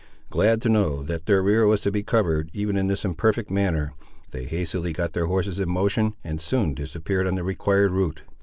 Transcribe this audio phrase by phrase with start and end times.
[0.31, 3.93] Glad to know that their rear was to be covered, even in this imperfect manner,
[4.31, 8.23] they hastily got their horses in motion, and soon disappeared on the required route.